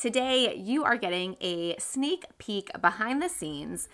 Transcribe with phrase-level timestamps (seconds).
[0.00, 3.86] Today, you are getting a sneak peek behind the scenes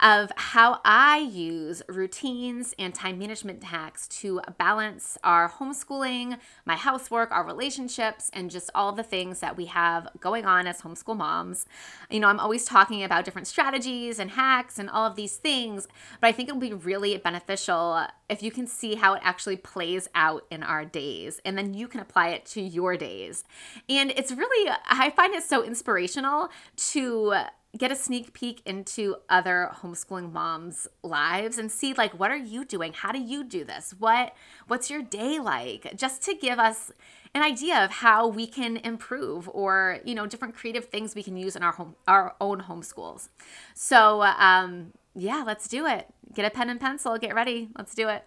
[0.00, 7.30] of how I use routines and time management hacks to balance our homeschooling, my housework,
[7.30, 11.66] our relationships, and just all the things that we have going on as homeschool moms.
[12.10, 15.86] You know, I'm always talking about different strategies and hacks and all of these things,
[16.20, 20.08] but I think it'll be really beneficial if you can see how it actually plays
[20.14, 23.44] out in our days and then you can apply it to your days.
[23.88, 27.34] And it's really, I find it so inspirational to
[27.76, 32.64] get a sneak peek into other homeschooling moms lives and see like what are you
[32.64, 32.92] doing?
[32.92, 33.94] How do you do this?
[33.98, 34.34] What
[34.66, 35.96] what's your day like?
[35.96, 36.90] Just to give us
[37.34, 41.36] an idea of how we can improve or you know different creative things we can
[41.36, 43.28] use in our home our own homeschools.
[43.74, 46.08] So um yeah let's do it.
[46.34, 47.18] Get a pen and pencil.
[47.18, 47.68] Get ready.
[47.76, 48.24] Let's do it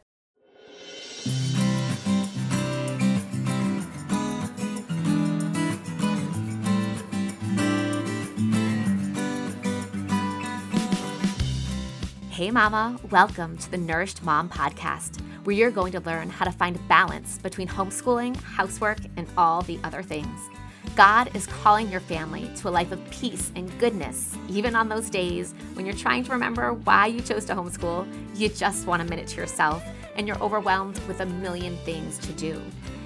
[12.34, 16.52] Hey, Mama, welcome to the Nourished Mom Podcast, where you're going to learn how to
[16.52, 20.50] find balance between homeschooling, housework, and all the other things.
[20.96, 25.12] God is calling your family to a life of peace and goodness, even on those
[25.12, 29.06] days when you're trying to remember why you chose to homeschool, you just want a
[29.06, 29.84] minute to yourself,
[30.16, 32.60] and you're overwhelmed with a million things to do.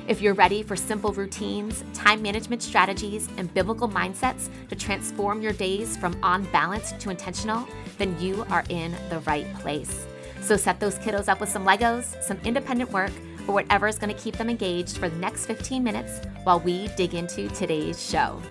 [0.08, 5.52] If you're ready for simple routines, time management strategies, and biblical mindsets to transform your
[5.52, 7.68] days from on balance to intentional,
[7.98, 10.06] then you are in the right place.
[10.42, 13.12] So set those kiddos up with some Legos, some independent work,
[13.48, 16.88] or whatever is going to keep them engaged for the next 15 minutes while we
[16.90, 18.42] dig into today's show.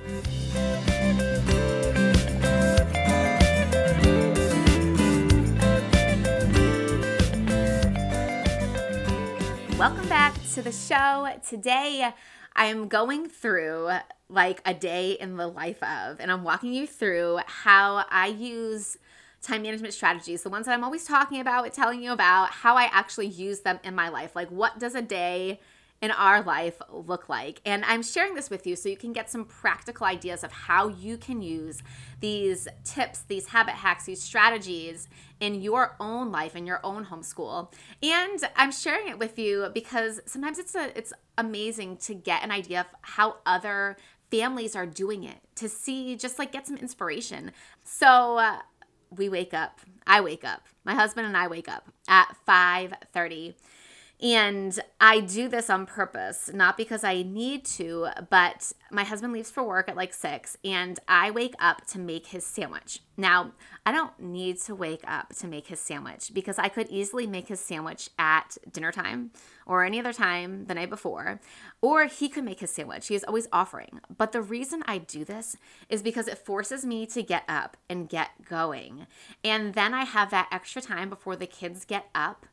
[9.79, 11.29] Welcome back to the show.
[11.49, 12.11] Today,
[12.55, 13.91] I am going through
[14.29, 18.97] like a day in the life of, and I'm walking you through how I use
[19.43, 22.85] time management strategies, the ones that I'm always talking about, telling you about, how I
[22.93, 24.35] actually use them in my life.
[24.35, 25.61] Like, what does a day
[26.03, 27.61] in our life look like?
[27.65, 30.89] And I'm sharing this with you so you can get some practical ideas of how
[30.89, 31.83] you can use
[32.21, 35.09] these tips, these habit hacks, these strategies
[35.41, 37.73] in your own life, in your own homeschool.
[38.03, 42.51] And I'm sharing it with you because sometimes it's a it's amazing to get an
[42.51, 43.97] idea of how other
[44.31, 47.53] families are doing it to see just like get some inspiration.
[47.85, 48.59] So uh,
[49.11, 49.81] we wake up.
[50.07, 50.63] I wake up.
[50.85, 53.55] My husband and I wake up at 5:30
[54.23, 59.51] and I do this on purpose, not because I need to, but my husband leaves
[59.51, 63.01] for work at like six, and I wake up to make his sandwich.
[63.19, 63.53] Now,
[63.85, 67.49] I don't need to wake up to make his sandwich because I could easily make
[67.49, 69.33] his sandwich at dinner time
[69.67, 71.41] or any other time the night before,
[71.83, 73.09] or he could make his sandwich.
[73.09, 74.01] He is always offering.
[74.17, 75.57] But the reason I do this
[75.91, 79.07] is because it forces me to get up and get going.
[79.45, 82.47] And then I have that extra time before the kids get up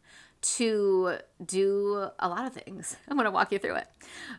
[0.43, 2.95] to do a lot of things.
[3.07, 3.87] I'm going to walk you through it.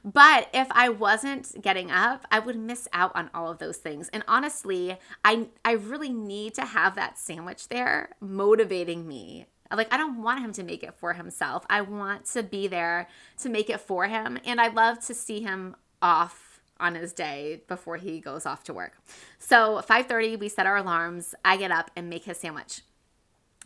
[0.04, 4.08] But if I wasn't getting up, I would miss out on all of those things.
[4.10, 9.46] And honestly, I I really need to have that sandwich there motivating me.
[9.74, 11.64] Like I don't want him to make it for himself.
[11.68, 15.40] I want to be there to make it for him and I love to see
[15.40, 18.92] him off on his day before he goes off to work.
[19.38, 21.34] So 5:30 we set our alarms.
[21.44, 22.82] I get up and make his sandwich.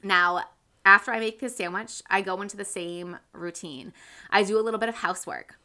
[0.03, 0.45] Now,
[0.89, 3.93] after I make his sandwich, I go into the same routine.
[4.31, 5.59] I do a little bit of housework.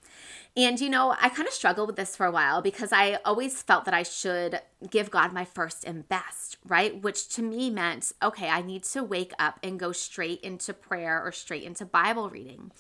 [0.56, 3.62] And you know, I kind of struggled with this for a while because I always
[3.64, 4.60] felt that I should
[4.92, 7.02] give God my first and best, right?
[7.02, 11.24] Which to me meant, okay, I need to wake up and go straight into prayer
[11.26, 12.72] or straight into Bible reading.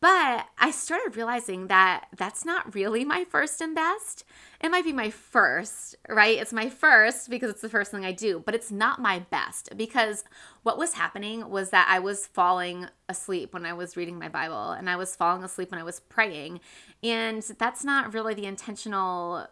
[0.00, 4.24] But I started realizing that that's not really my first and best.
[4.60, 6.38] It might be my first, right?
[6.38, 9.76] It's my first because it's the first thing I do, but it's not my best
[9.76, 10.22] because
[10.62, 14.70] what was happening was that I was falling asleep when I was reading my Bible
[14.70, 16.60] and I was falling asleep when I was praying.
[17.02, 19.48] And that's not really the intentional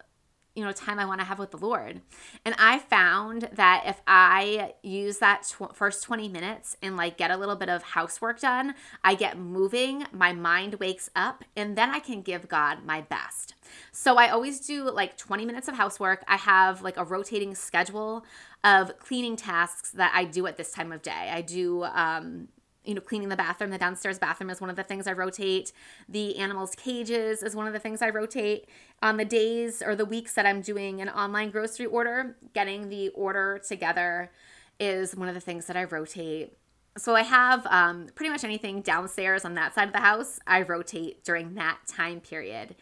[0.56, 2.00] you know time i want to have with the lord.
[2.44, 7.31] And i found that if i use that tw- first 20 minutes and like get
[7.31, 11.91] a little bit of housework done i get moving my mind wakes up and then
[11.91, 13.54] i can give god my best.
[13.92, 16.25] So i always do like 20 minutes of housework.
[16.27, 18.25] I have like a rotating schedule
[18.65, 21.31] of cleaning tasks that i do at this time of day.
[21.33, 22.48] I do um
[22.86, 23.71] you know, cleaning the bathroom.
[23.71, 25.72] The downstairs bathroom is one of the things I rotate.
[26.09, 28.68] The animals' cages is one of the things I rotate.
[29.03, 33.10] On the days or the weeks that I'm doing an online grocery order, getting the
[33.10, 34.30] order together
[34.78, 36.56] is one of the things that I rotate.
[36.98, 40.62] So I have um, pretty much anything downstairs on that side of the house, I
[40.62, 42.74] rotate during that time period.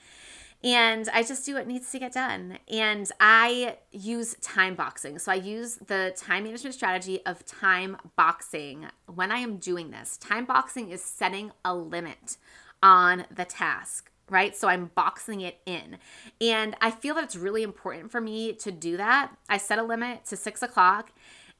[0.64, 2.58] And I just do what needs to get done.
[2.68, 5.18] And I use time boxing.
[5.18, 10.16] So I use the time management strategy of time boxing when I am doing this.
[10.16, 12.38] Time boxing is setting a limit
[12.82, 14.56] on the task right?
[14.56, 15.98] So I'm boxing it in.
[16.40, 19.32] And I feel that it's really important for me to do that.
[19.50, 21.12] I set a limit to six o'clock.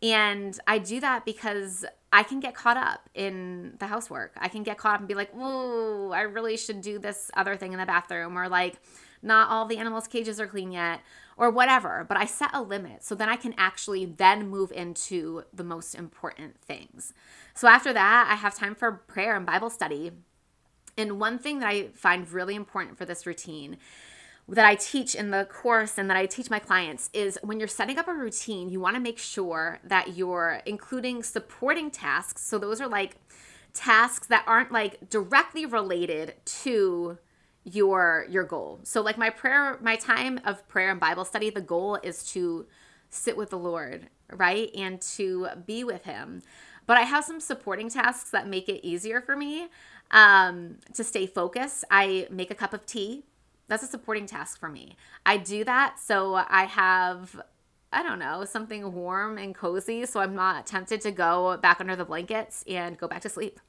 [0.04, 4.32] And I do that because I can get caught up in the housework.
[4.36, 7.56] I can get caught up and be like, "Whoa, I really should do this other
[7.56, 8.76] thing in the bathroom," or like,
[9.22, 11.00] "Not all the animals' cages are clean yet,"
[11.38, 12.04] or whatever.
[12.06, 15.94] But I set a limit so then I can actually then move into the most
[15.94, 17.14] important things.
[17.54, 20.12] So after that, I have time for prayer and Bible study.
[20.98, 23.78] And one thing that I find really important for this routine
[24.48, 27.68] that I teach in the course and that I teach my clients is when you're
[27.68, 32.44] setting up a routine, you want to make sure that you're including supporting tasks.
[32.44, 33.16] So those are like
[33.72, 37.18] tasks that aren't like directly related to
[37.64, 38.80] your your goal.
[38.82, 42.66] So like my prayer my time of prayer and Bible study, the goal is to
[43.08, 44.70] sit with the Lord, right?
[44.76, 46.42] And to be with him.
[46.86, 49.68] But I have some supporting tasks that make it easier for me
[50.10, 51.84] um, to stay focused.
[51.90, 53.24] I make a cup of tea
[53.68, 54.96] that's a supporting task for me.
[55.24, 57.40] I do that so I have
[57.92, 61.94] I don't know, something warm and cozy so I'm not tempted to go back under
[61.94, 63.60] the blankets and go back to sleep.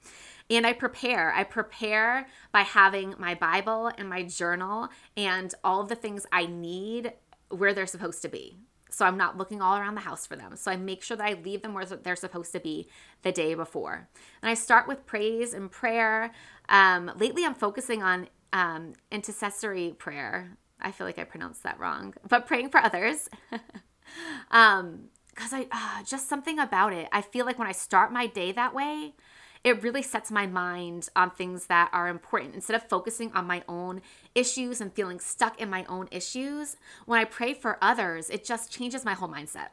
[0.49, 1.31] And I prepare.
[1.33, 7.13] I prepare by having my Bible and my journal and all the things I need
[7.49, 8.57] where they're supposed to be.
[8.89, 10.55] So I'm not looking all around the house for them.
[10.55, 12.87] So I make sure that I leave them where they're supposed to be
[13.23, 14.07] the day before.
[14.41, 16.31] And I start with praise and prayer.
[16.69, 20.57] Um, lately, I'm focusing on um, intercessory prayer.
[20.79, 23.29] I feel like I pronounced that wrong, but praying for others.
[24.51, 27.09] um, because I uh, just something about it.
[27.11, 29.13] I feel like when I start my day that way,
[29.65, 33.61] it really sets my mind on things that are important instead of focusing on my
[33.67, 34.01] own
[34.33, 36.77] issues and feeling stuck in my own issues.
[37.05, 39.69] When I pray for others, it just changes my whole mindset.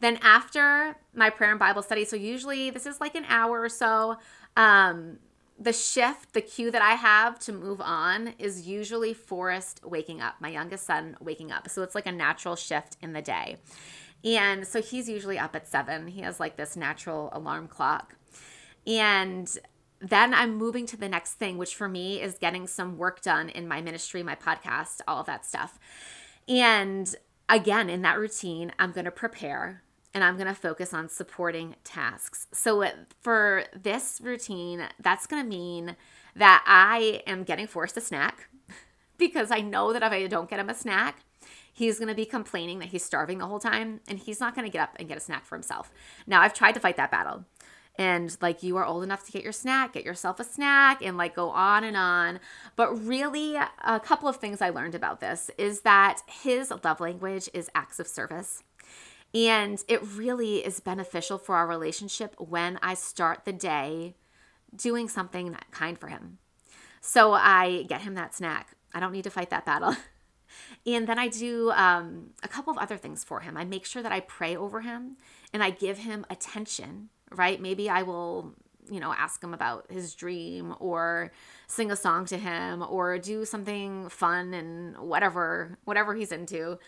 [0.00, 3.70] Then after my prayer and Bible study, so usually this is like an hour or
[3.70, 4.18] so.
[4.54, 5.18] Um,
[5.58, 10.34] the shift, the cue that I have to move on is usually Forrest waking up,
[10.40, 11.68] my youngest son waking up.
[11.70, 13.58] So it's like a natural shift in the day.
[14.24, 16.08] And so he's usually up at seven.
[16.08, 18.16] He has like this natural alarm clock.
[18.86, 19.56] And
[20.00, 23.48] then I'm moving to the next thing, which for me is getting some work done
[23.48, 25.78] in my ministry, my podcast, all of that stuff.
[26.48, 27.14] And
[27.48, 29.83] again, in that routine, I'm going to prepare
[30.14, 32.46] and I'm going to focus on supporting tasks.
[32.52, 32.88] So
[33.20, 35.96] for this routine, that's going to mean
[36.36, 38.48] that I am getting Forrest a snack
[39.18, 41.18] because I know that if I don't get him a snack,
[41.72, 44.64] he's going to be complaining that he's starving the whole time and he's not going
[44.64, 45.90] to get up and get a snack for himself.
[46.26, 47.44] Now, I've tried to fight that battle.
[47.96, 51.16] And like, you are old enough to get your snack, get yourself a snack, and
[51.16, 52.40] like go on and on.
[52.74, 57.48] But really, a couple of things I learned about this is that his love language
[57.54, 58.64] is acts of service.
[59.34, 64.14] And it really is beneficial for our relationship when I start the day
[64.74, 66.38] doing something kind for him.
[67.00, 68.76] So I get him that snack.
[68.94, 69.96] I don't need to fight that battle.
[70.86, 73.56] and then I do um, a couple of other things for him.
[73.56, 75.16] I make sure that I pray over him
[75.52, 77.60] and I give him attention, right?
[77.60, 78.54] Maybe I will,
[78.88, 81.32] you know, ask him about his dream or
[81.66, 86.78] sing a song to him or do something fun and whatever, whatever he's into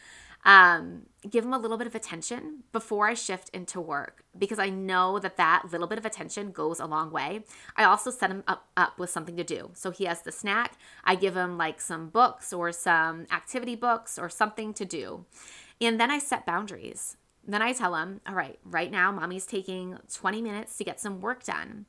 [0.47, 4.71] um, give them a little bit of attention before I shift into work because I
[4.71, 7.43] know that that little bit of attention goes a long way.
[7.77, 9.73] I also set him up, up with something to do.
[9.75, 10.79] So he has the snack.
[11.03, 15.27] I give him like some books or some activity books or something to do.
[15.81, 17.17] And then I set boundaries.
[17.45, 21.21] Then I tell him, all right, right now, mommy's taking 20 minutes to get some
[21.21, 21.87] work done.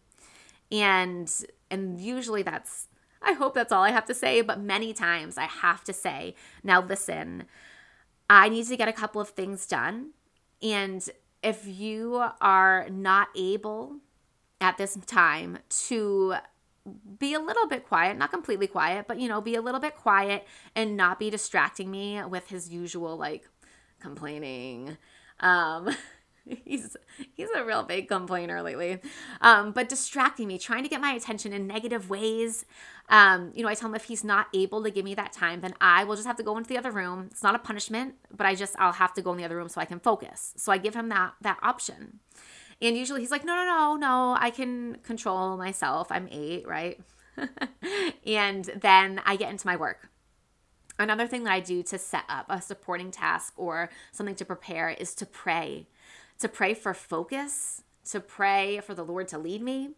[0.71, 1.31] And
[1.69, 2.87] and usually that's
[3.21, 6.35] I hope that's all I have to say, but many times I have to say,
[6.63, 7.45] now listen,
[8.29, 10.11] I need to get a couple of things done.
[10.61, 11.07] And
[11.43, 13.97] if you are not able
[14.59, 16.35] at this time to
[17.19, 19.95] be a little bit quiet, not completely quiet, but you know, be a little bit
[19.95, 23.47] quiet and not be distracting me with his usual like
[23.99, 24.97] complaining.
[25.39, 25.89] Um
[26.65, 26.95] he's
[27.35, 28.99] he's a real big complainer lately.
[29.41, 32.65] Um, but distracting me trying to get my attention in negative ways.
[33.09, 35.61] Um, you know i tell him if he's not able to give me that time
[35.61, 37.27] then i will just have to go into the other room.
[37.31, 39.69] It's not a punishment but i just i'll have to go in the other room
[39.69, 40.53] so i can focus.
[40.57, 42.19] So i give him that that option.
[42.81, 46.11] And usually he's like no no no no i can control myself.
[46.11, 46.99] I'm eight right?
[48.25, 50.09] And then i get into my work.
[50.99, 54.89] Another thing that I do to set up a supporting task or something to prepare
[54.89, 55.87] is to pray
[56.39, 59.91] to pray for focus, to pray for the Lord to lead me.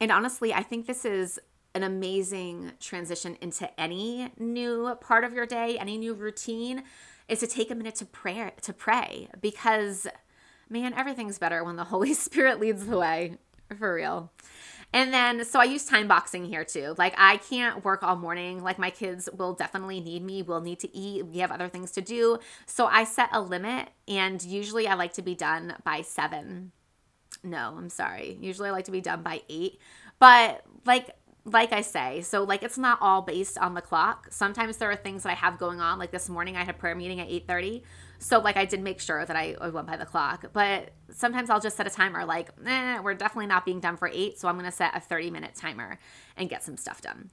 [0.00, 1.38] And honestly, I think this is
[1.74, 6.82] an amazing transition into any new part of your day, any new routine
[7.28, 10.08] is to take a minute to pray to pray because
[10.68, 13.36] man, everything's better when the Holy Spirit leads the way.
[13.78, 14.32] For real.
[14.92, 16.94] And then, so I use time boxing here too.
[16.98, 18.62] Like, I can't work all morning.
[18.62, 21.26] Like, my kids will definitely need me, will need to eat.
[21.26, 22.38] We have other things to do.
[22.66, 26.72] So I set a limit, and usually I like to be done by seven.
[27.44, 28.36] No, I'm sorry.
[28.40, 29.78] Usually I like to be done by eight.
[30.18, 31.10] But, like,
[31.44, 34.26] like I say, so like it's not all based on the clock.
[34.30, 35.98] Sometimes there are things that I have going on.
[35.98, 37.82] Like this morning, I had prayer meeting at eight thirty,
[38.20, 40.44] so like I did make sure that I, I went by the clock.
[40.52, 42.24] But sometimes I'll just set a timer.
[42.24, 45.30] Like, eh, we're definitely not being done for eight, so I'm gonna set a thirty
[45.30, 45.98] minute timer
[46.36, 47.30] and get some stuff done.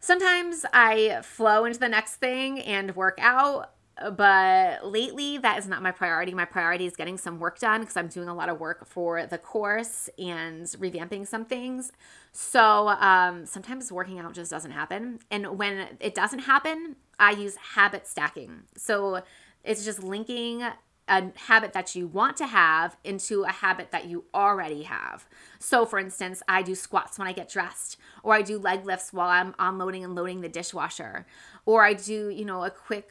[0.00, 3.70] Sometimes I flow into the next thing and work out
[4.12, 7.96] but lately that is not my priority my priority is getting some work done because
[7.96, 11.92] i'm doing a lot of work for the course and revamping some things
[12.32, 17.54] so um, sometimes working out just doesn't happen and when it doesn't happen i use
[17.74, 19.22] habit stacking so
[19.64, 20.62] it's just linking
[21.06, 25.26] a habit that you want to have into a habit that you already have.
[25.58, 29.12] So, for instance, I do squats when I get dressed, or I do leg lifts
[29.12, 31.26] while I'm unloading and loading the dishwasher,
[31.66, 33.10] or I do, you know, a quick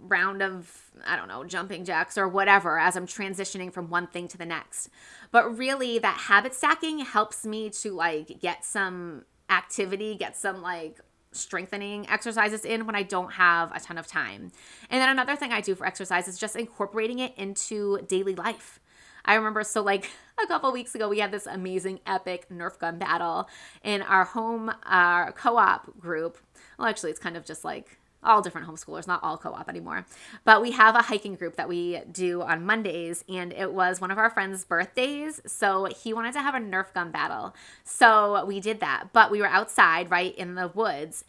[0.00, 4.28] round of, I don't know, jumping jacks or whatever as I'm transitioning from one thing
[4.28, 4.88] to the next.
[5.30, 11.00] But really, that habit stacking helps me to like get some activity, get some like
[11.34, 14.52] strengthening exercises in when I don't have a ton of time.
[14.90, 18.80] And then another thing I do for exercise is just incorporating it into daily life.
[19.24, 20.10] I remember so like
[20.42, 23.48] a couple weeks ago we had this amazing epic Nerf gun battle
[23.82, 26.38] in our home our co-op group.
[26.78, 30.06] Well actually it's kind of just like all different homeschoolers, not all co op anymore.
[30.44, 34.10] But we have a hiking group that we do on Mondays, and it was one
[34.10, 35.40] of our friends' birthdays.
[35.46, 37.54] So he wanted to have a Nerf gun battle.
[37.84, 39.08] So we did that.
[39.12, 41.24] But we were outside, right in the woods.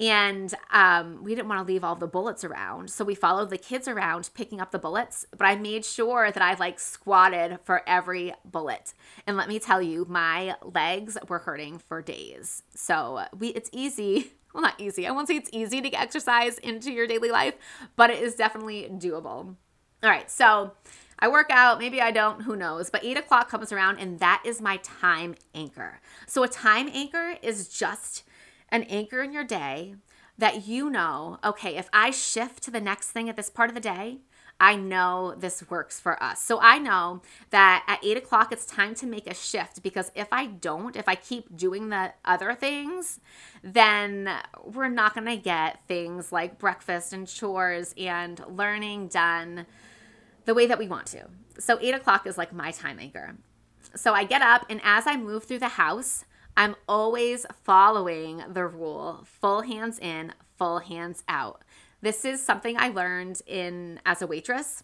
[0.00, 2.90] And um, we didn't want to leave all the bullets around.
[2.90, 5.26] So we followed the kids around picking up the bullets.
[5.30, 8.94] But I made sure that I like squatted for every bullet.
[9.26, 12.62] And let me tell you, my legs were hurting for days.
[12.74, 15.06] So we it's easy well, not easy.
[15.06, 17.54] I won't say it's easy to get exercise into your daily life,
[17.96, 19.54] but it is definitely doable.
[20.02, 20.72] All right, so
[21.18, 24.42] I work out, maybe I don't, who knows, but eight o'clock comes around and that
[24.44, 26.00] is my time anchor.
[26.26, 28.24] So a time anchor is just
[28.70, 29.96] an anchor in your day
[30.38, 33.74] that you know, okay, if I shift to the next thing at this part of
[33.74, 34.20] the day,
[34.60, 36.42] I know this works for us.
[36.42, 40.28] So I know that at eight o'clock, it's time to make a shift because if
[40.30, 43.20] I don't, if I keep doing the other things,
[43.62, 44.30] then
[44.62, 49.66] we're not going to get things like breakfast and chores and learning done
[50.44, 51.26] the way that we want to.
[51.58, 53.36] So eight o'clock is like my time anchor.
[53.96, 56.24] So I get up, and as I move through the house,
[56.56, 61.62] I'm always following the rule full hands in, full hands out.
[62.02, 64.82] This is something I learned in as a waitress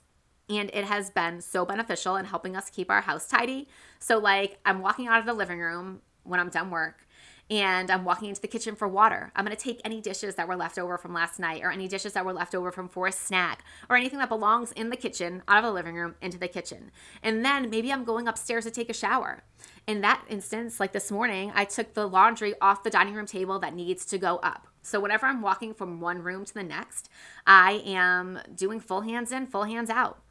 [0.48, 3.68] and it has been so beneficial in helping us keep our house tidy.
[3.98, 7.05] So like I'm walking out of the living room when I'm done work
[7.48, 9.30] and I'm walking into the kitchen for water.
[9.36, 11.86] I'm going to take any dishes that were left over from last night or any
[11.86, 15.42] dishes that were left over from Forrest's snack or anything that belongs in the kitchen
[15.46, 16.90] out of the living room into the kitchen.
[17.22, 19.44] And then maybe I'm going upstairs to take a shower.
[19.86, 23.58] In that instance, like this morning, I took the laundry off the dining room table
[23.60, 24.66] that needs to go up.
[24.82, 27.08] So whenever I'm walking from one room to the next,
[27.46, 30.22] I am doing full hands in, full hands out.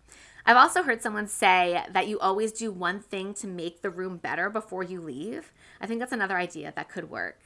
[0.45, 4.17] I've also heard someone say that you always do one thing to make the room
[4.17, 5.51] better before you leave.
[5.85, 7.37] I think that's another idea that could work.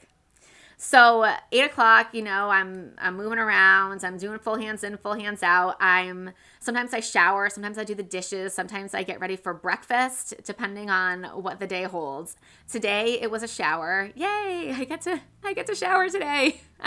[0.78, 4.02] So eight o'clock, you know, I'm I'm moving around.
[4.02, 5.76] I'm doing full hands in, full hands out.
[5.78, 10.32] I'm sometimes I shower, sometimes I do the dishes, sometimes I get ready for breakfast,
[10.44, 12.38] depending on what the day holds.
[12.66, 14.10] Today it was a shower.
[14.14, 14.72] Yay!
[14.74, 16.62] I get to I get to shower today.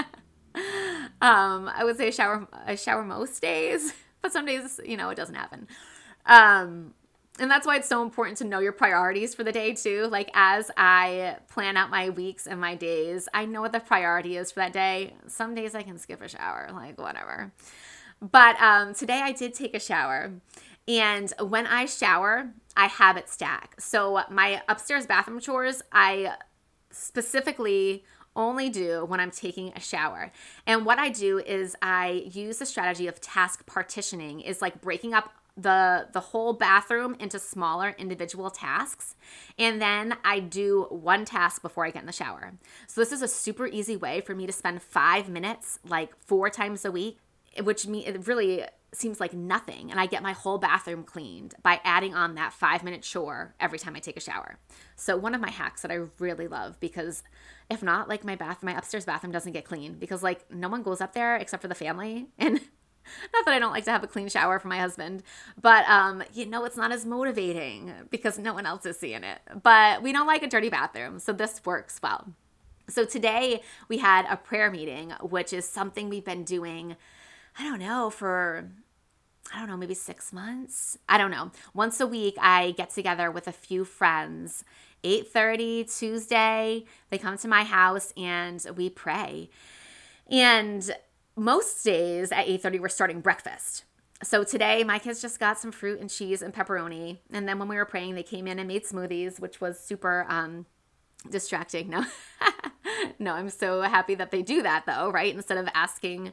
[1.21, 3.93] um, I would say a shower a shower most days,
[4.23, 5.67] but some days you know it doesn't happen.
[6.25, 6.95] Um,
[7.39, 10.07] and that's why it's so important to know your priorities for the day too.
[10.11, 14.37] Like as i plan out my weeks and my days i know what the priority
[14.37, 15.13] is for that day.
[15.27, 17.51] Some days i can skip a shower like whatever.
[18.21, 20.31] But um, today i did take a shower
[20.87, 23.75] and when i shower i have habit stack.
[23.79, 26.35] So my upstairs bathroom chores i
[26.91, 28.03] specifically
[28.35, 30.31] only do when I'm taking a shower.
[30.65, 35.13] And what I do is I use the strategy of task partitioning is like breaking
[35.13, 39.15] up the the whole bathroom into smaller individual tasks
[39.59, 42.53] and then I do one task before I get in the shower.
[42.87, 46.49] So this is a super easy way for me to spend 5 minutes like 4
[46.49, 47.19] times a week
[47.61, 49.91] which me it really seems like nothing.
[49.91, 53.79] And I get my whole bathroom cleaned by adding on that five minute chore every
[53.79, 54.57] time I take a shower.
[54.95, 57.23] So, one of my hacks that I really love because
[57.69, 60.83] if not, like my bath, my upstairs bathroom doesn't get clean because like no one
[60.83, 62.27] goes up there except for the family.
[62.37, 62.59] And
[63.33, 65.23] not that I don't like to have a clean shower for my husband,
[65.59, 69.39] but um, you know, it's not as motivating because no one else is seeing it.
[69.61, 72.33] But we don't like a dirty bathroom, so this works well.
[72.89, 76.95] So today we had a prayer meeting, which is something we've been doing,
[77.57, 78.69] I don't know, for
[79.53, 80.97] I don't know, maybe six months.
[81.07, 81.51] I don't know.
[81.73, 84.63] Once a week, I get together with a few friends.
[85.03, 89.49] 8:30 Tuesday, they come to my house and we pray.
[90.29, 90.95] And
[91.35, 93.85] most days at 8:30 we're starting breakfast.
[94.23, 97.67] So today my kids just got some fruit and cheese and pepperoni, and then when
[97.67, 100.65] we were praying, they came in and made smoothies, which was super um,
[101.29, 101.89] distracting.
[101.89, 102.05] No,
[103.19, 105.33] no, I'm so happy that they do that though, right?
[105.33, 106.31] Instead of asking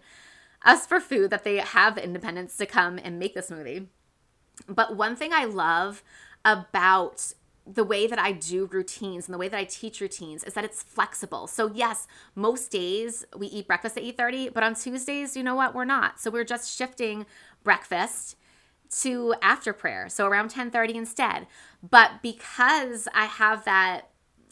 [0.64, 3.86] us for food that they have independence to come and make the smoothie.
[4.68, 6.02] But one thing I love
[6.44, 7.32] about
[7.72, 10.64] the way that I do routines and the way that I teach routines is that
[10.64, 11.46] it's flexible.
[11.46, 15.74] So yes, most days we eat breakfast at 8:30, but on Tuesdays, you know what?
[15.74, 16.20] We're not.
[16.20, 17.26] So we're just shifting
[17.62, 18.36] breakfast
[19.02, 20.08] to after prayer.
[20.08, 21.46] So around 10:30 instead.
[21.88, 24.08] But because I have that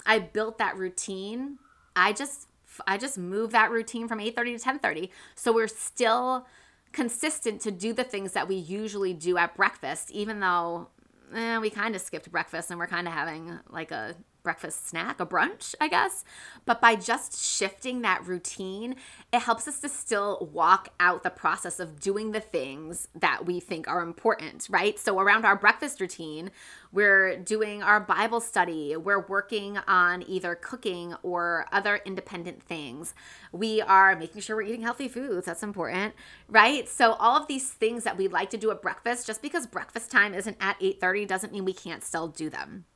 [0.06, 1.58] I built that routine,
[1.96, 2.48] I just
[2.86, 5.10] I just move that routine from 8:30 to 10:30.
[5.34, 6.46] So we're still
[6.92, 10.88] consistent to do the things that we usually do at breakfast, even though
[11.34, 14.14] eh, we kind of skipped breakfast and we're kind of having like a
[14.48, 16.24] breakfast snack, a brunch, I guess.
[16.64, 18.96] But by just shifting that routine,
[19.30, 23.60] it helps us to still walk out the process of doing the things that we
[23.60, 24.98] think are important, right?
[24.98, 26.50] So around our breakfast routine,
[26.92, 33.12] we're doing our Bible study, we're working on either cooking or other independent things.
[33.52, 36.14] We are making sure we're eating healthy foods, that's important,
[36.48, 36.88] right?
[36.88, 40.10] So all of these things that we like to do at breakfast, just because breakfast
[40.10, 42.86] time isn't at 8:30 doesn't mean we can't still do them.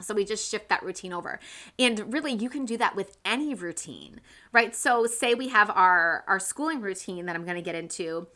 [0.00, 1.38] So we just shift that routine over.
[1.78, 4.20] And really you can do that with any routine,
[4.52, 4.74] right?
[4.74, 8.26] So say we have our our schooling routine that I'm going to get into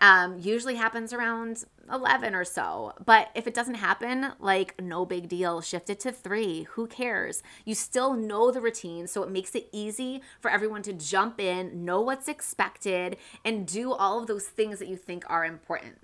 [0.00, 2.92] um, usually happens around 11 or so.
[3.04, 6.64] But if it doesn't happen, like no big deal, shift it to three.
[6.70, 7.42] Who cares?
[7.64, 11.84] You still know the routine, so it makes it easy for everyone to jump in,
[11.84, 15.98] know what's expected, and do all of those things that you think are important.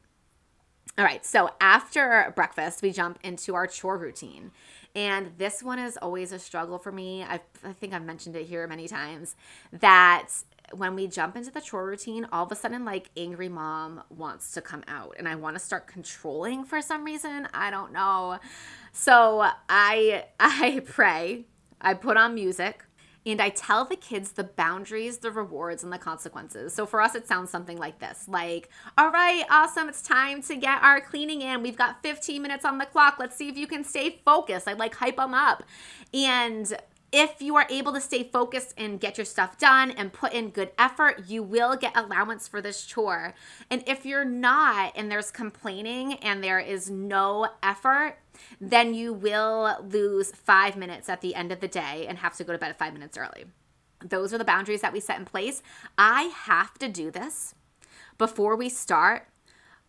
[0.97, 4.53] All right, so after breakfast, we jump into our chore routine.
[4.95, 7.23] And this one is always a struggle for me.
[7.23, 9.35] I, I think I've mentioned it here many times
[9.73, 10.29] that
[10.73, 14.53] when we jump into the chore routine, all of a sudden, like angry mom wants
[14.53, 17.49] to come out, and I want to start controlling for some reason.
[17.53, 18.39] I don't know.
[18.93, 21.45] So I I pray.
[21.81, 22.85] I put on music
[23.27, 26.75] and I tell the kids the boundaries, the rewards, and the consequences.
[26.75, 30.57] So for us, it sounds something like this like, all right, awesome, it's time to
[30.57, 31.63] get our cleaning in.
[31.63, 33.17] We've got 15 minutes on the clock.
[33.19, 34.69] Let's see if you can stay focused.
[34.69, 35.63] I like hype them up.
[36.13, 36.73] And
[37.13, 40.51] if you are able to stay focused and get your stuff done and put in
[40.51, 43.35] good effort, you will get allowance for this chore.
[43.71, 48.17] And if you're not and there's complaining and there is no effort,
[48.61, 52.45] then you will lose five minutes at the end of the day and have to
[52.45, 53.45] go to bed five minutes early.
[54.05, 55.63] Those are the boundaries that we set in place.
[55.97, 57.55] I have to do this
[58.19, 59.29] before we start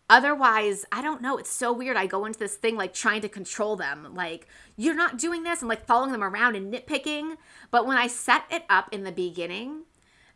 [0.08, 1.36] Otherwise, I don't know.
[1.36, 1.96] It's so weird.
[1.96, 4.14] I go into this thing like trying to control them.
[4.14, 7.36] Like, you're not doing this and like following them around and nitpicking.
[7.70, 9.82] But when I set it up in the beginning,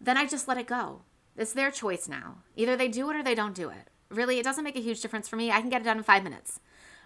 [0.01, 1.03] then I just let it go.
[1.37, 2.39] It's their choice now.
[2.57, 3.91] Either they do it or they don't do it.
[4.09, 5.53] Really, it doesn't make a huge difference for me.
[5.53, 6.59] I can get it done in five minutes.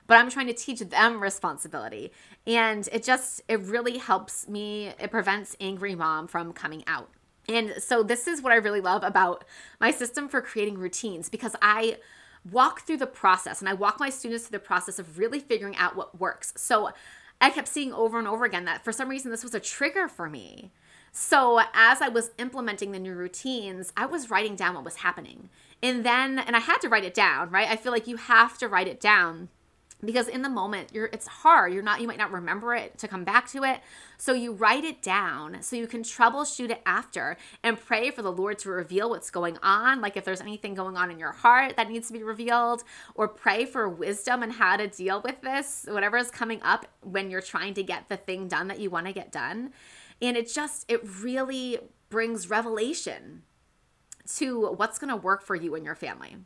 [0.07, 2.13] But I'm trying to teach them responsibility.
[2.47, 4.93] And it just, it really helps me.
[5.01, 7.11] It prevents angry mom from coming out.
[7.49, 9.45] And so, this is what I really love about
[9.81, 11.99] my system for creating routines because I,
[12.51, 15.77] walk through the process and I walk my students through the process of really figuring
[15.77, 16.53] out what works.
[16.57, 16.91] So
[17.41, 20.09] I kept seeing over and over again that for some reason this was a trigger
[20.09, 20.71] for me.
[21.13, 25.49] So as I was implementing the new routines, I was writing down what was happening.
[25.83, 27.69] And then and I had to write it down, right?
[27.69, 29.49] I feel like you have to write it down
[30.05, 31.73] because in the moment you're it's hard.
[31.73, 33.81] You're not you might not remember it to come back to it.
[34.19, 38.33] So you write it down so you can troubleshoot it after and pray for the
[38.33, 40.01] lord to reveal what's going on.
[40.01, 43.29] Like if there's anything going on in your heart that needs to be revealed or
[43.29, 47.41] pray for wisdom and how to deal with this whatever is coming up when you're
[47.41, 49.73] trying to get the thing done that you want to get done.
[50.21, 53.43] And it just it really brings revelation
[54.37, 56.37] to what's going to work for you and your family.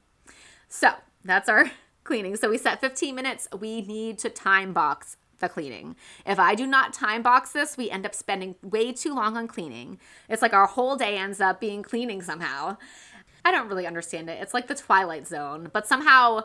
[0.68, 0.92] So
[1.24, 1.70] that's our
[2.08, 2.36] cleaning.
[2.36, 3.46] So we set 15 minutes.
[3.60, 5.94] We need to time box the cleaning.
[6.26, 9.46] If I do not time box this, we end up spending way too long on
[9.46, 10.00] cleaning.
[10.26, 12.78] It's like our whole day ends up being cleaning somehow.
[13.44, 14.38] I don't really understand it.
[14.40, 16.44] It's like the Twilight Zone, but somehow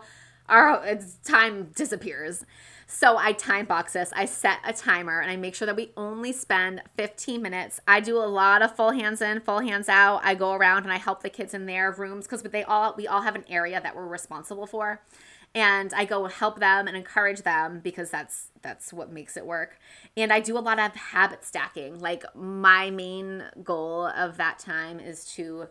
[0.50, 2.46] our time disappears.
[2.86, 4.12] So I time box this.
[4.14, 7.80] I set a timer and I make sure that we only spend 15 minutes.
[7.88, 10.20] I do a lot of full hands in, full hands out.
[10.24, 13.08] I go around and I help the kids in their rooms because they all we
[13.08, 15.02] all have an area that we're responsible for.
[15.56, 19.78] And I go help them and encourage them because that's that's what makes it work.
[20.18, 22.00] And I do a lot of habit stacking.
[22.00, 25.68] Like my main goal of that time is to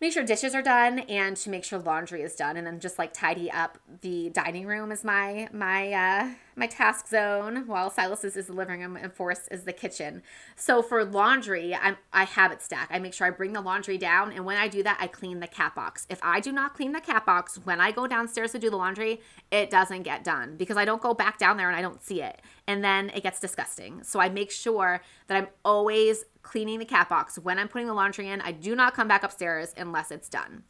[0.00, 2.98] make sure dishes are done and to make sure laundry is done and then just
[2.98, 8.24] like tidy up the dining room is my my uh my task zone while Silas
[8.24, 10.22] is, the living room and Forrest is the kitchen.
[10.56, 12.88] So for laundry, I'm, I habit stack.
[12.90, 14.32] I make sure I bring the laundry down.
[14.32, 16.06] And when I do that, I clean the cat box.
[16.08, 18.76] If I do not clean the cat box when I go downstairs to do the
[18.76, 22.02] laundry, it doesn't get done because I don't go back down there and I don't
[22.02, 22.40] see it.
[22.66, 24.02] And then it gets disgusting.
[24.02, 27.94] So I make sure that I'm always cleaning the cat box when I'm putting the
[27.94, 28.40] laundry in.
[28.40, 30.62] I do not come back upstairs unless it's done.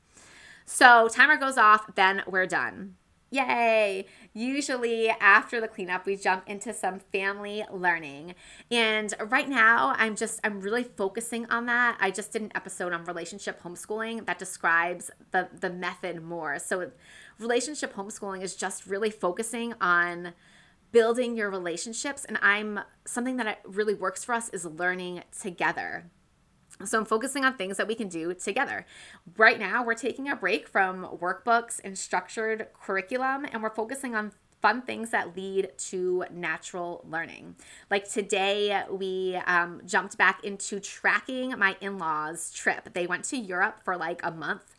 [0.65, 2.97] So timer goes off, then we're done.
[3.31, 4.07] Yay!
[4.35, 8.37] Usually, after the cleanup, we jump into some family learning.
[8.71, 11.97] And right now, I'm just, I'm really focusing on that.
[12.01, 16.61] I just did an episode on relationship homeschooling that describes the, the method more.
[16.61, 16.93] So,
[17.41, 20.33] relationship homeschooling is just really focusing on
[20.93, 22.25] building your relationships.
[22.25, 26.11] And I'm, something that really works for us is learning together.
[26.85, 28.87] So I'm focusing on things that we can do together.
[29.37, 34.33] Right now, we're taking a break from workbooks and structured curriculum, and we're focusing on
[34.61, 37.57] fun things that lead to natural learning.
[37.91, 42.93] Like today, we um, jumped back into tracking my in laws' trip.
[42.93, 44.77] They went to Europe for like a month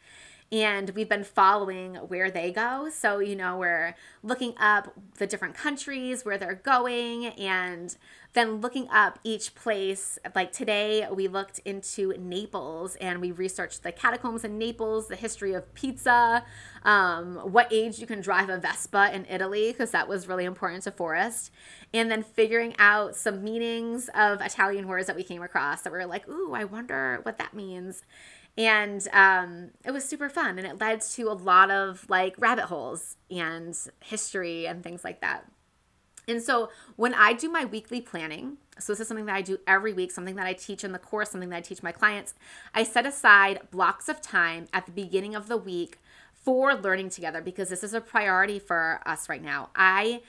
[0.51, 2.89] and we've been following where they go.
[2.89, 7.95] So, you know, we're looking up the different countries where they're going and
[8.37, 10.19] then looking up each place.
[10.35, 15.53] Like today, we looked into Naples and we researched the catacombs in Naples, the history
[15.53, 16.45] of pizza,
[16.83, 20.83] um, what age you can drive a Vespa in Italy, because that was really important
[20.83, 21.51] to Forrest,
[21.93, 26.05] and then figuring out some meanings of Italian words that we came across that were
[26.05, 28.03] like, ooh, I wonder what that means
[28.57, 32.65] and um, it was super fun and it led to a lot of like rabbit
[32.65, 35.45] holes and history and things like that
[36.27, 39.57] and so when i do my weekly planning so this is something that i do
[39.65, 42.33] every week something that i teach in the course something that i teach my clients
[42.73, 45.97] i set aside blocks of time at the beginning of the week
[46.47, 49.69] for learning together because this is a priority for us right now.
[49.75, 50.21] I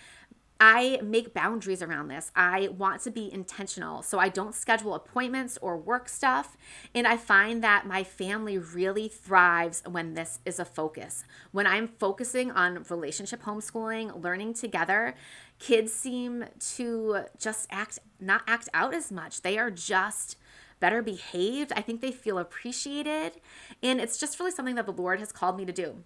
[0.60, 2.32] I make boundaries around this.
[2.34, 4.02] I want to be intentional.
[4.02, 6.56] So I don't schedule appointments or work stuff.
[6.94, 11.24] And I find that my family really thrives when this is a focus.
[11.52, 15.14] When I'm focusing on relationship homeschooling, learning together,
[15.60, 19.42] kids seem to just act, not act out as much.
[19.42, 20.36] They are just
[20.80, 21.72] better behaved.
[21.76, 23.40] I think they feel appreciated.
[23.80, 26.02] And it's just really something that the Lord has called me to do.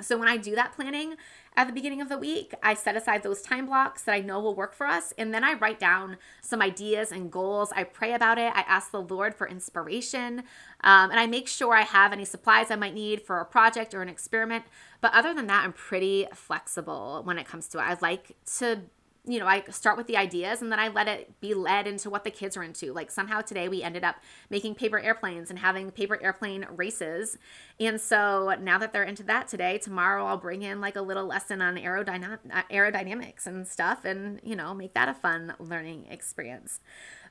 [0.00, 1.14] So when I do that planning
[1.56, 4.40] at the beginning of the week, I set aside those time blocks that I know
[4.40, 5.12] will work for us.
[5.16, 7.72] And then I write down some ideas and goals.
[7.76, 8.52] I pray about it.
[8.54, 10.40] I ask the Lord for inspiration.
[10.82, 13.94] Um, and I make sure I have any supplies I might need for a project
[13.94, 14.64] or an experiment.
[15.00, 17.82] But other than that, I'm pretty flexible when it comes to it.
[17.82, 18.80] I like to
[19.26, 22.10] you know, I start with the ideas and then I let it be led into
[22.10, 22.92] what the kids are into.
[22.92, 24.16] Like somehow today we ended up
[24.50, 27.38] making paper airplanes and having paper airplane races.
[27.80, 31.26] And so now that they're into that today, tomorrow I'll bring in like a little
[31.26, 36.06] lesson on aerodynam- uh, aerodynamics and stuff and, you know, make that a fun learning
[36.10, 36.80] experience.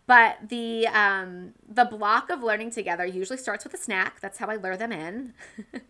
[0.06, 4.20] But the um, the block of learning together usually starts with a snack.
[4.20, 5.34] That's how I lure them in,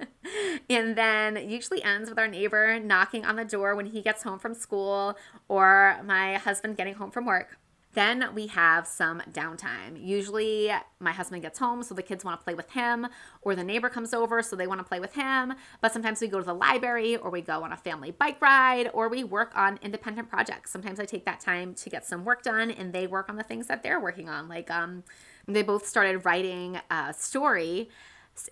[0.69, 4.37] and then usually ends with our neighbor knocking on the door when he gets home
[4.37, 7.57] from school, or my husband getting home from work.
[7.93, 10.03] Then we have some downtime.
[10.03, 13.07] Usually, my husband gets home, so the kids want to play with him,
[13.41, 15.53] or the neighbor comes over, so they want to play with him.
[15.81, 18.89] But sometimes we go to the library, or we go on a family bike ride,
[18.93, 20.71] or we work on independent projects.
[20.71, 23.43] Sometimes I take that time to get some work done, and they work on the
[23.43, 24.49] things that they're working on.
[24.49, 25.03] Like, um,
[25.47, 27.89] they both started writing a story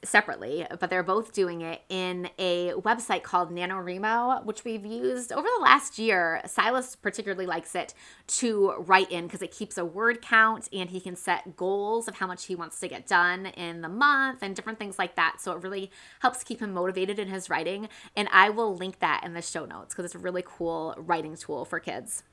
[0.03, 5.47] separately, but they're both doing it in a website called NaNoWriMo, which we've used over
[5.57, 6.41] the last year.
[6.45, 7.93] Silas particularly likes it
[8.27, 12.15] to write in because it keeps a word count and he can set goals of
[12.15, 15.37] how much he wants to get done in the month and different things like that.
[15.39, 17.89] So it really helps keep him motivated in his writing.
[18.15, 21.35] And I will link that in the show notes because it's a really cool writing
[21.35, 22.23] tool for kids.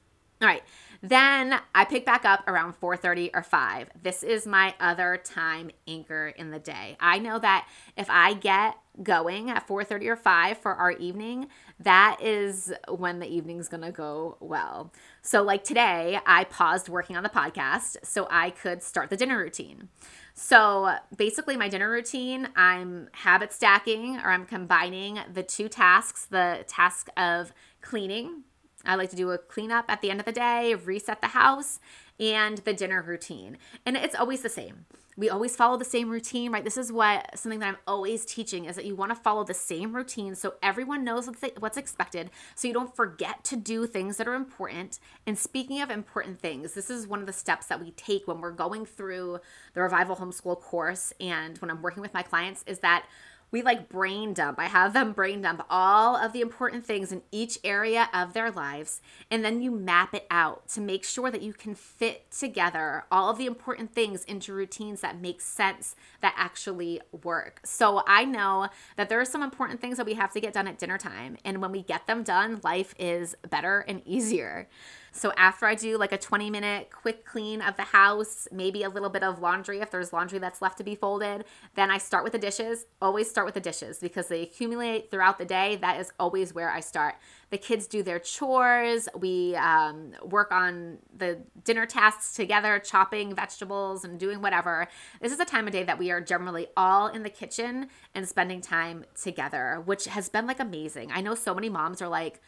[0.41, 0.63] All right.
[1.03, 3.91] Then I pick back up around 4:30 or 5.
[4.03, 6.97] This is my other time anchor in the day.
[7.01, 11.49] I know that if I get going at 4:30 or 5 for our evening,
[11.81, 14.93] that is when the evening's going to go well.
[15.23, 19.39] So like today, I paused working on the podcast so I could start the dinner
[19.39, 19.89] routine.
[20.35, 26.65] So basically, my dinner routine, I'm habit stacking or I'm combining the two tasks the
[26.67, 28.45] task of cleaning
[28.85, 31.81] I like to do a cleanup at the end of the day, reset the house,
[32.21, 33.59] and the dinner routine.
[33.85, 34.87] And it's always the same.
[35.17, 36.63] We always follow the same routine, right?
[36.63, 39.53] This is what something that I'm always teaching is that you want to follow the
[39.53, 44.29] same routine so everyone knows what's expected, so you don't forget to do things that
[44.29, 45.01] are important.
[45.27, 48.41] And speaking of important things, this is one of the steps that we take when
[48.41, 49.41] we're going through
[49.75, 53.05] the Revival Homeschool course and when I'm working with my clients is that
[53.51, 54.59] we like brain dump.
[54.59, 58.51] I have them brain dump all of the important things in each area of their
[58.51, 59.01] lives.
[59.31, 63.31] And then you map it out to make sure that you can fit together all
[63.31, 67.61] of the important things into routines that make sense, that actually work.
[67.65, 70.69] So I know that there are some important things that we have to get done
[70.69, 71.37] at dinner time.
[71.45, 74.69] And when we get them done, life is better and easier.
[75.13, 78.89] So after I do like a 20 minute quick clean of the house, maybe a
[78.89, 81.45] little bit of laundry if there's laundry that's left to be folded,
[81.75, 82.87] then I start with the dishes.
[83.01, 85.77] Always start with the dishes because they accumulate throughout the day.
[85.77, 87.17] That is always where I start.
[87.51, 89.09] The kids do their chores.
[89.17, 94.89] We um, work on the dinner tasks together, chopping vegetables and doing whatever.
[95.21, 98.29] This is a time of day that we are generally all in the kitchen and
[98.29, 101.11] spending time together, which has been like amazing.
[101.13, 102.41] I know so many moms are like,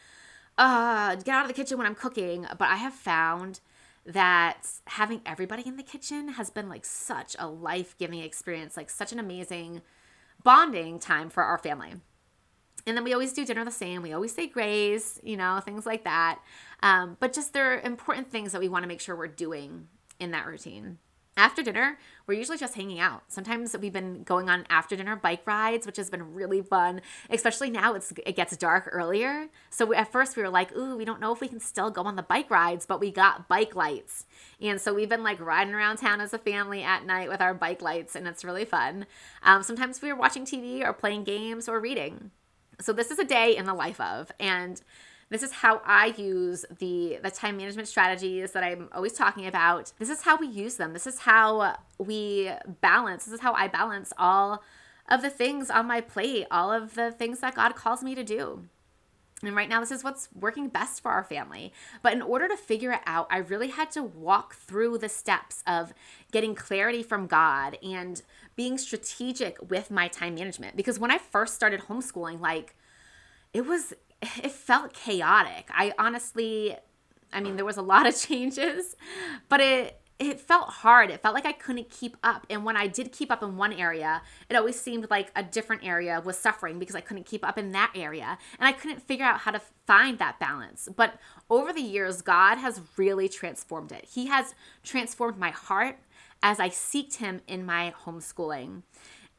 [0.57, 2.45] uh, get out of the kitchen when I'm cooking.
[2.57, 3.59] But I have found
[4.05, 8.89] that having everybody in the kitchen has been like such a life giving experience, like
[8.89, 9.81] such an amazing
[10.43, 11.93] bonding time for our family.
[12.87, 14.01] And then we always do dinner the same.
[14.01, 16.39] We always say grace, you know, things like that.
[16.81, 19.87] Um, but just there are important things that we want to make sure we're doing
[20.19, 20.97] in that routine.
[21.37, 23.23] After dinner, we're usually just hanging out.
[23.29, 27.69] Sometimes we've been going on after dinner bike rides, which has been really fun, especially
[27.69, 29.47] now it's it gets dark earlier.
[29.69, 32.03] So at first we were like, "Ooh, we don't know if we can still go
[32.03, 34.25] on the bike rides," but we got bike lights.
[34.59, 37.53] And so we've been like riding around town as a family at night with our
[37.53, 39.05] bike lights and it's really fun.
[39.41, 42.31] Um, sometimes we are watching TV or playing games or reading.
[42.81, 44.81] So this is a day in the life of and
[45.31, 49.93] this is how I use the the time management strategies that I'm always talking about.
[49.97, 50.93] This is how we use them.
[50.93, 53.25] This is how we balance.
[53.25, 54.61] This is how I balance all
[55.09, 58.23] of the things on my plate, all of the things that God calls me to
[58.23, 58.65] do.
[59.43, 61.73] And right now, this is what's working best for our family.
[62.03, 65.63] But in order to figure it out, I really had to walk through the steps
[65.65, 65.93] of
[66.31, 68.21] getting clarity from God and
[68.55, 70.75] being strategic with my time management.
[70.75, 72.75] Because when I first started homeschooling, like,
[73.53, 73.93] it was
[74.43, 75.69] it felt chaotic.
[75.71, 76.75] I honestly,
[77.33, 78.95] I mean, there was a lot of changes,
[79.49, 81.09] but it it felt hard.
[81.09, 82.45] It felt like I couldn't keep up.
[82.47, 85.83] And when I did keep up in one area, it always seemed like a different
[85.83, 88.37] area was suffering because I couldn't keep up in that area.
[88.59, 90.87] And I couldn't figure out how to find that balance.
[90.95, 91.15] But
[91.49, 94.07] over the years, God has really transformed it.
[94.13, 94.53] He has
[94.83, 95.97] transformed my heart
[96.43, 98.83] as I seeked Him in my homeschooling.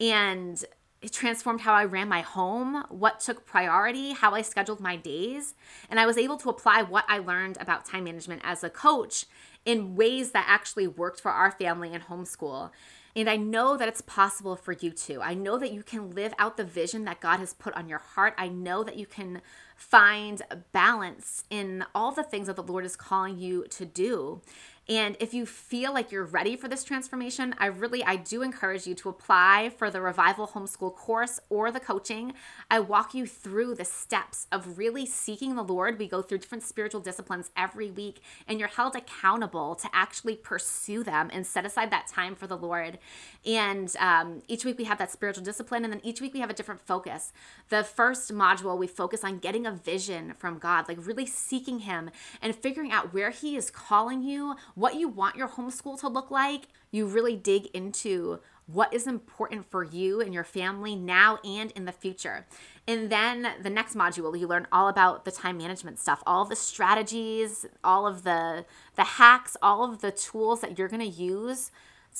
[0.01, 0.65] And
[1.03, 5.53] it transformed how I ran my home, what took priority, how I scheduled my days,
[5.89, 9.25] and I was able to apply what I learned about time management as a coach
[9.65, 12.71] in ways that actually worked for our family and homeschool.
[13.15, 15.21] And I know that it's possible for you too.
[15.21, 17.99] I know that you can live out the vision that God has put on your
[17.99, 18.33] heart.
[18.37, 19.41] I know that you can
[19.75, 24.41] find balance in all the things that the Lord is calling you to do.
[24.89, 28.85] And if you feel like you're ready for this transformation, I really I do encourage
[28.85, 32.33] you to apply for the Revival Homeschool course or the coaching.
[32.69, 35.97] I walk you through the steps of really seeking the Lord.
[35.97, 41.01] We go through different spiritual disciplines every week and you're held accountable to actually pursue
[41.01, 42.99] them and set aside that time for the Lord.
[43.45, 46.49] And um, each week we have that spiritual discipline and then each week we have
[46.49, 47.31] a different focus.
[47.69, 52.09] The first module we focus on getting a vision from God, like really seeking him
[52.41, 56.31] and figuring out where he is calling you what you want your homeschool to look
[56.31, 61.71] like, you really dig into what is important for you and your family now and
[61.71, 62.45] in the future.
[62.87, 66.55] And then the next module, you learn all about the time management stuff, all the
[66.55, 71.71] strategies, all of the the hacks, all of the tools that you're going to use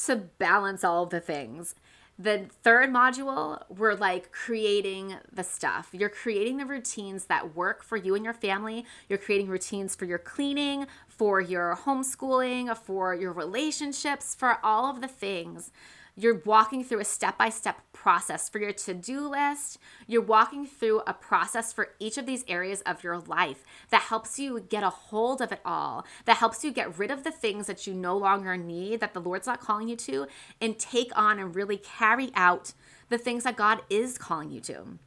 [0.05, 1.75] to balance all of the things.
[2.19, 5.89] The third module, we're like creating the stuff.
[5.93, 8.85] You're creating the routines that work for you and your family.
[9.09, 10.85] You're creating routines for your cleaning,
[11.23, 15.71] for your homeschooling, for your relationships, for all of the things
[16.15, 19.79] You're walking through a step by step process for your to do list.
[20.05, 24.37] You're walking through a process for each of these areas of your life that helps
[24.37, 27.65] you get a hold of it all, that helps you get rid of the things
[27.65, 30.27] that you no longer need, that the Lord's not calling you to,
[30.61, 32.73] and take on and really carry out
[33.09, 34.99] the things that God is calling you to.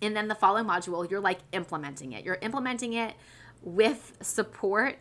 [0.00, 2.24] And then the following module, you're like implementing it.
[2.24, 3.14] You're implementing it
[3.62, 4.98] with support,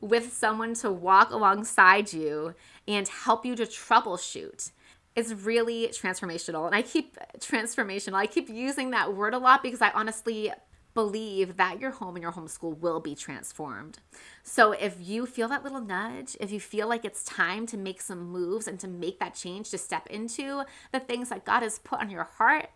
[0.00, 2.54] with someone to walk alongside you
[2.86, 4.70] and help you to troubleshoot
[5.18, 6.66] it's really transformational.
[6.66, 8.14] And I keep transformational.
[8.14, 10.52] I keep using that word a lot because I honestly
[10.94, 13.98] believe that your home and your homeschool will be transformed.
[14.42, 18.00] So if you feel that little nudge, if you feel like it's time to make
[18.00, 21.78] some moves and to make that change to step into the things that God has
[21.80, 22.70] put on your heart,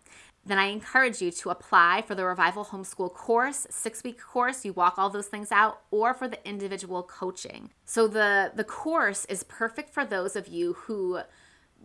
[0.45, 4.65] then I encourage you to apply for the Revival Homeschool course, six week course.
[4.65, 7.71] You walk all those things out, or for the individual coaching.
[7.85, 11.21] So the the course is perfect for those of you who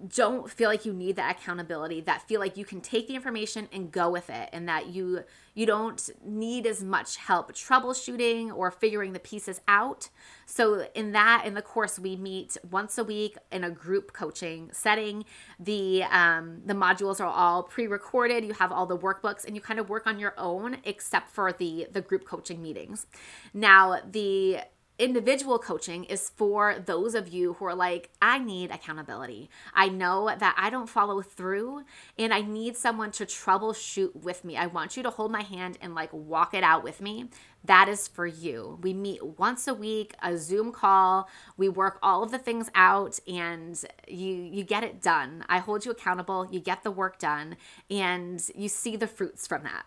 [0.05, 3.67] don't feel like you need that accountability that feel like you can take the information
[3.71, 5.23] and go with it and that you
[5.55, 10.09] you don't need as much help troubleshooting or figuring the pieces out.
[10.45, 14.69] So in that in the course we meet once a week in a group coaching
[14.71, 15.25] setting.
[15.59, 18.45] The um, the modules are all pre-recorded.
[18.45, 21.51] You have all the workbooks and you kind of work on your own except for
[21.51, 23.07] the the group coaching meetings.
[23.53, 24.59] Now the
[24.99, 29.49] individual coaching is for those of you who are like, I need accountability.
[29.73, 31.83] I know that I don't follow through
[32.17, 34.57] and I need someone to troubleshoot with me.
[34.57, 37.29] I want you to hold my hand and like walk it out with me.
[37.65, 38.79] That is for you.
[38.81, 41.29] We meet once a week, a Zoom call.
[41.57, 45.43] We work all of the things out and you you get it done.
[45.47, 47.57] I hold you accountable, you get the work done
[47.91, 49.85] and you see the fruits from that.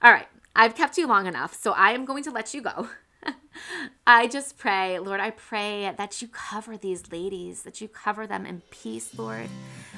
[0.00, 0.26] All right,
[0.56, 2.88] I've kept you long enough, so I am going to let you go.
[4.06, 8.44] I just pray, Lord, I pray that you cover these ladies, that you cover them
[8.44, 9.48] in peace, Lord,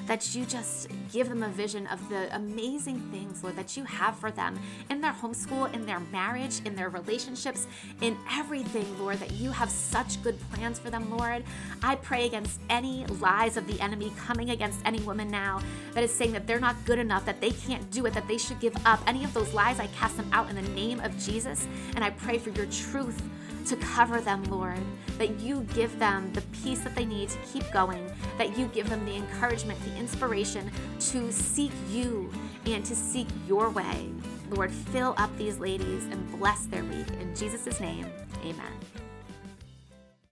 [0.07, 4.17] that you just give them a vision of the amazing things, Lord, that you have
[4.17, 4.59] for them
[4.90, 7.67] in their homeschool, in their marriage, in their relationships,
[8.03, 11.43] in everything, Lord, that you have such good plans for them, Lord.
[11.83, 15.61] I pray against any lies of the enemy coming against any woman now
[15.93, 18.38] that is saying that they're not good enough, that they can't do it, that they
[18.38, 19.01] should give up.
[19.07, 22.11] Any of those lies, I cast them out in the name of Jesus, and I
[22.11, 23.23] pray for your truth
[23.66, 24.81] to cover them, Lord,
[25.18, 28.88] that you give them the peace that they need to keep going, that you give
[28.90, 32.31] them the encouragement, the inspiration to seek you
[32.66, 34.11] and to seek your way.
[34.50, 37.09] Lord, fill up these ladies and bless their week.
[37.20, 38.07] In Jesus' name,
[38.44, 38.93] amen.